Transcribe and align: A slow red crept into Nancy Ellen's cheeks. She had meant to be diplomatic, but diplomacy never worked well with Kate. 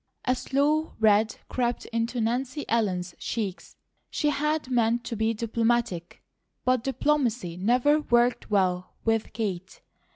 A 0.25 0.33
slow 0.33 0.93
red 0.99 1.35
crept 1.47 1.85
into 1.93 2.19
Nancy 2.19 2.65
Ellen's 2.67 3.13
cheeks. 3.19 3.75
She 4.09 4.29
had 4.31 4.71
meant 4.71 5.03
to 5.03 5.15
be 5.15 5.35
diplomatic, 5.35 6.23
but 6.65 6.83
diplomacy 6.83 7.55
never 7.55 7.99
worked 8.01 8.49
well 8.49 8.95
with 9.05 9.31
Kate. 9.31 9.83